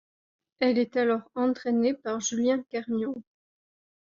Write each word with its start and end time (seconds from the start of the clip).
Elle 0.59 0.79
est 0.79 0.97
alors 0.97 1.29
entrainée 1.35 1.93
par 1.93 2.19
Julien 2.21 2.63
Kernion. 2.71 3.21